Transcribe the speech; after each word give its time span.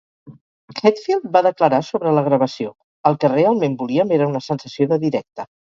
Hetfield 0.79 1.27
va 1.35 1.43
declarar 1.49 1.81
sobre 1.89 2.15
la 2.19 2.25
gravació: 2.31 2.75
El 3.11 3.21
que 3.25 3.35
realment 3.37 3.81
volíem 3.85 4.19
era 4.21 4.35
una 4.35 4.47
sensació 4.53 4.95
de 4.95 5.05
directe. 5.07 5.53